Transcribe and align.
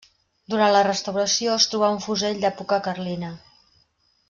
Durant 0.53 0.71
la 0.75 0.79
restauració 0.87 1.51
es 1.57 1.67
trobà 1.75 1.91
un 1.97 2.01
fusell 2.07 2.41
d'època 2.47 2.81
carlina. 2.91 3.31